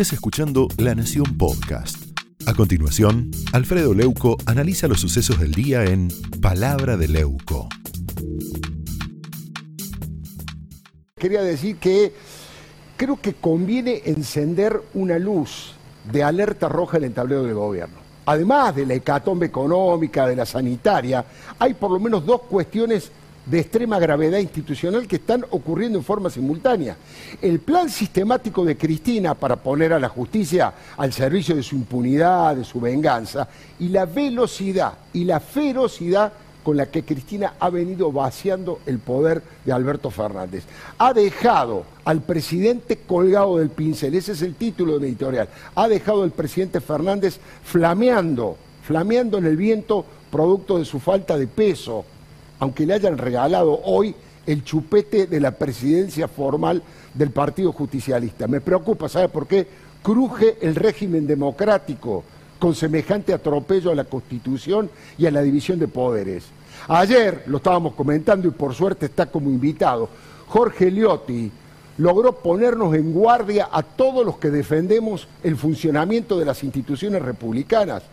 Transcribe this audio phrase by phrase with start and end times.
[0.00, 2.16] estés escuchando La Nación Podcast.
[2.46, 6.06] A continuación, Alfredo Leuco analiza los sucesos del día en
[6.40, 7.68] Palabra de Leuco.
[11.16, 12.12] Quería decir que
[12.96, 15.72] creo que conviene encender una luz
[16.12, 17.96] de alerta roja en el tablero del gobierno.
[18.26, 21.24] Además de la hecatombe económica, de la sanitaria,
[21.58, 23.10] hay por lo menos dos cuestiones
[23.50, 26.96] de extrema gravedad institucional que están ocurriendo en forma simultánea.
[27.40, 32.56] El plan sistemático de Cristina para poner a la justicia al servicio de su impunidad,
[32.56, 33.48] de su venganza,
[33.78, 39.42] y la velocidad y la ferocidad con la que Cristina ha venido vaciando el poder
[39.64, 40.64] de Alberto Fernández.
[40.98, 46.22] Ha dejado al presidente colgado del pincel, ese es el título de editorial, ha dejado
[46.22, 52.04] al presidente Fernández flameando, flameando en el viento producto de su falta de peso,
[52.60, 54.14] aunque le hayan regalado hoy
[54.46, 56.82] el chupete de la presidencia formal
[57.14, 58.46] del Partido Justicialista.
[58.48, 59.66] Me preocupa, ¿sabe por qué?
[60.02, 62.24] Cruje el régimen democrático
[62.58, 66.44] con semejante atropello a la Constitución y a la división de poderes.
[66.88, 70.08] Ayer, lo estábamos comentando y por suerte está como invitado,
[70.46, 71.52] Jorge Liotti
[71.98, 78.04] logró ponernos en guardia a todos los que defendemos el funcionamiento de las instituciones republicanas.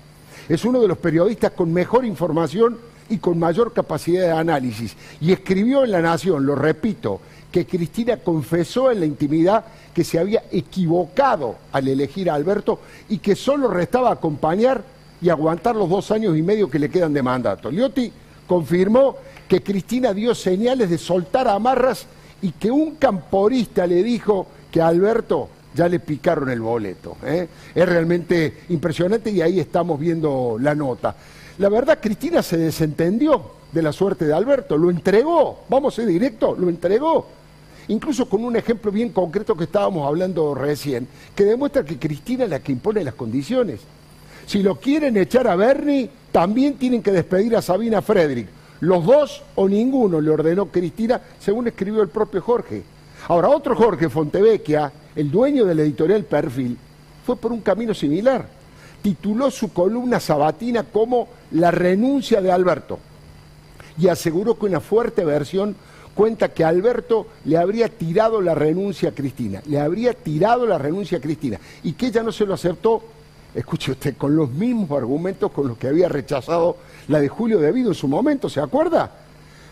[0.50, 2.78] Es uno de los periodistas con mejor información
[3.10, 4.96] y con mayor capacidad de análisis.
[5.22, 7.20] Y escribió en La Nación, lo repito,
[7.52, 13.20] que Cristina confesó en la intimidad que se había equivocado al elegir a Alberto y
[13.20, 14.84] que solo restaba acompañar
[15.22, 17.72] y aguantar los dos años y medio que le quedan de mandato.
[17.72, 18.12] Liotti
[18.46, 19.16] confirmó
[19.48, 22.08] que Cristina dio señales de soltar amarras
[22.42, 27.18] y que un camporista le dijo que a Alberto ya le picaron el boleto.
[27.24, 27.48] ¿eh?
[27.74, 31.16] Es realmente impresionante y ahí estamos viendo la nota.
[31.58, 36.08] La verdad, Cristina se desentendió de la suerte de Alberto, lo entregó, vamos a ser
[36.08, 37.28] directo, lo entregó.
[37.88, 42.50] Incluso con un ejemplo bien concreto que estábamos hablando recién, que demuestra que Cristina es
[42.50, 43.80] la que impone las condiciones.
[44.46, 48.50] Si lo quieren echar a Bernie, también tienen que despedir a Sabina Frederick.
[48.82, 52.84] Los dos o ninguno le ordenó Cristina, según escribió el propio Jorge.
[53.30, 56.78] Ahora, otro Jorge Fontevecchia, el dueño de la editorial Perfil,
[57.26, 58.55] fue por un camino similar
[59.06, 62.98] tituló su columna sabatina como La renuncia de Alberto
[64.00, 65.76] y aseguró que una fuerte versión
[66.16, 71.20] cuenta que Alberto le habría tirado la renuncia a Cristina, le habría tirado la renuncia
[71.20, 73.04] a Cristina y que ella no se lo aceptó,
[73.54, 76.78] escuche usted, con los mismos argumentos con los que había rechazado
[77.08, 79.12] la de Julio Debido en su momento, ¿se acuerda?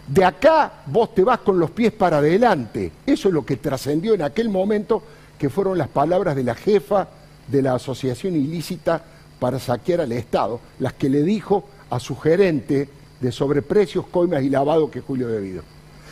[0.07, 2.91] De acá vos te vas con los pies para adelante.
[3.03, 5.01] Eso es lo que trascendió en aquel momento,
[5.39, 7.07] que fueron las palabras de la jefa
[7.47, 9.05] de la asociación ilícita
[9.43, 12.87] para saquear al Estado, las que le dijo a su gerente
[13.19, 15.63] de sobreprecios, coimas y lavado que Julio Debido.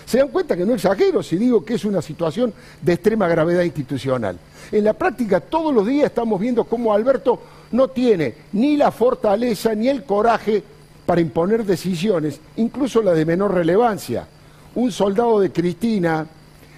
[0.06, 3.64] Se dan cuenta que no exagero si digo que es una situación de extrema gravedad
[3.64, 4.38] institucional.
[4.70, 7.40] En la práctica todos los días estamos viendo cómo Alberto
[7.72, 10.62] no tiene ni la fortaleza ni el coraje
[11.06, 14.28] para imponer decisiones, incluso la de menor relevancia.
[14.76, 16.28] Un soldado de Cristina,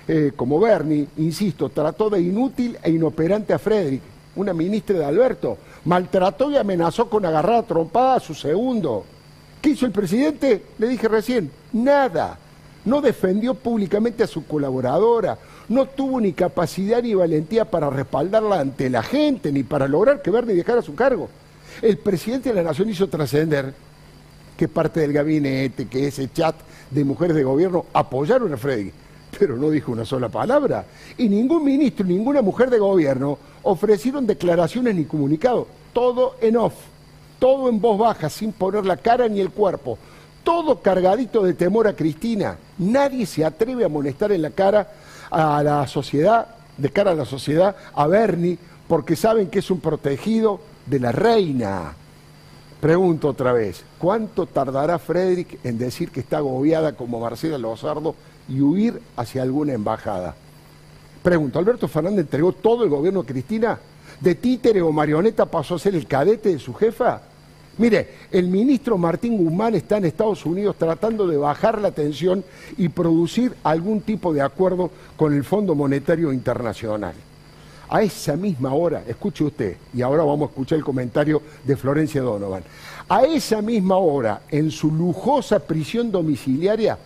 [0.07, 5.57] eh, como Bernie, insisto, trató de inútil e inoperante a Frederick, una ministra de Alberto,
[5.85, 9.05] maltrató y amenazó con agarrar a trompada a su segundo.
[9.61, 10.63] ¿Qué hizo el presidente?
[10.77, 12.38] Le dije recién, nada.
[12.85, 15.38] No defendió públicamente a su colaboradora,
[15.69, 20.31] no tuvo ni capacidad ni valentía para respaldarla ante la gente, ni para lograr que
[20.31, 21.29] Bernie dejara su cargo.
[21.81, 23.73] El presidente de la Nación hizo trascender
[24.57, 26.55] que parte del gabinete, que ese chat
[26.91, 28.91] de mujeres de gobierno apoyaron a Freddy,
[29.38, 30.85] pero no dijo una sola palabra.
[31.17, 36.73] Y ningún ministro, ninguna mujer de gobierno ofrecieron declaraciones ni comunicados, todo en off,
[37.39, 39.97] todo en voz baja, sin poner la cara ni el cuerpo,
[40.44, 42.57] todo cargadito de temor a Cristina.
[42.77, 44.91] Nadie se atreve a molestar en la cara
[45.29, 48.57] a la sociedad, de cara a la sociedad, a Bernie,
[48.88, 51.94] porque saben que es un protegido de la reina.
[52.81, 58.13] Pregunto otra vez, ¿cuánto tardará Frederick en decir que está agobiada como Marcela Lozardo
[58.47, 60.35] y huir hacia alguna embajada?
[61.21, 63.79] Pregunto, ¿Alberto Fernández entregó todo el gobierno a Cristina?
[64.19, 67.21] ¿De títere o marioneta pasó a ser el cadete de su jefa?
[67.77, 72.44] Mire, el ministro Martín Guzmán está en Estados Unidos tratando de bajar la tensión
[72.77, 77.15] y producir algún tipo de acuerdo con el Fondo Monetario Internacional.
[77.89, 82.21] A esa misma hora, escuche usted, y ahora vamos a escuchar el comentario de Florencia
[82.21, 82.63] Donovan,
[83.09, 86.97] a esa misma hora, en su lujosa prisión domiciliaria,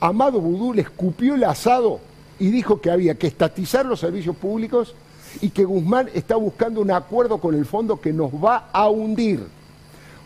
[0.00, 2.00] Amado Budú le escupió el asado
[2.38, 4.94] y dijo que había que estatizar los servicios públicos
[5.40, 9.46] y que Guzmán está buscando un acuerdo con el fondo que nos va a hundir.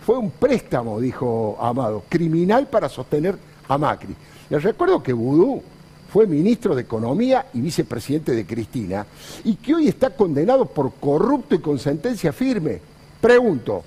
[0.04, 3.36] Fue un préstamo, dijo Amado, criminal para sostener
[3.68, 4.14] a Macri.
[4.48, 5.62] Les recuerdo que Vudú
[6.12, 9.06] fue ministro de Economía y vicepresidente de Cristina,
[9.44, 12.80] y que hoy está condenado por corrupto y con sentencia firme.
[13.20, 13.84] Pregunto,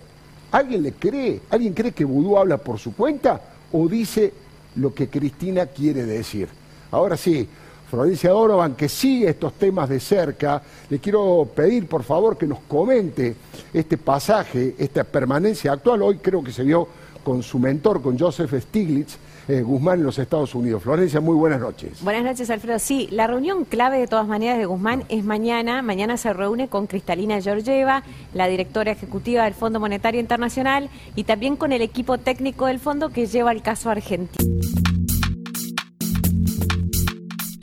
[0.52, 1.42] ¿alguien le cree?
[1.50, 3.42] ¿Alguien cree que Vudú habla por su cuenta
[3.74, 4.34] o dice
[4.76, 6.48] lo que Cristina quiere decir?
[6.92, 7.48] Ahora sí,
[7.90, 12.60] Florencia Dorovan, que sigue estos temas de cerca, le quiero pedir por favor que nos
[12.68, 13.36] comente
[13.72, 16.02] este pasaje, esta permanencia actual.
[16.02, 16.88] Hoy creo que se vio
[17.24, 19.18] con su mentor, con Joseph Stiglitz,
[19.48, 20.84] eh, Guzmán en los Estados Unidos.
[20.84, 22.02] Florencia, muy buenas noches.
[22.02, 22.80] Buenas noches, Alfredo.
[22.80, 25.82] Sí, la reunión clave de todas maneras de Guzmán es mañana.
[25.82, 28.04] Mañana se reúne con Cristalina Georgieva,
[28.34, 33.10] la directora ejecutiva del Fondo Monetario Internacional, y también con el equipo técnico del fondo
[33.10, 34.54] que lleva el caso argentino.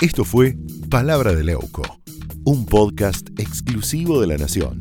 [0.01, 0.57] Esto fue
[0.91, 1.83] Palabra de Leuco,
[2.45, 4.81] un podcast exclusivo de La Nación.